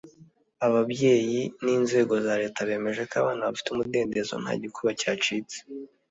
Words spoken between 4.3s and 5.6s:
nta gikuba cyacitse